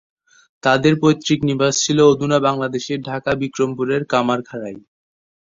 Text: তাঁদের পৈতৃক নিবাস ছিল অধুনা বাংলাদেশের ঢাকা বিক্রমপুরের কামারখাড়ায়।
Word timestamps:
তাঁদের 0.63 0.93
পৈতৃক 1.01 1.39
নিবাস 1.49 1.73
ছিল 1.83 1.97
অধুনা 2.11 2.37
বাংলাদেশের 2.47 2.99
ঢাকা 3.09 3.31
বিক্রমপুরের 3.41 4.01
কামারখাড়ায়। 4.11 4.79